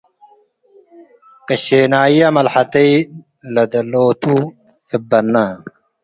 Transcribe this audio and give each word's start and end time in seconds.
ቅሼናየ 1.47 2.19
መልሐተይ 2.35 2.91
ለደሎቱ 3.53 4.23
እብ 4.95 5.03
በነ 5.09 5.33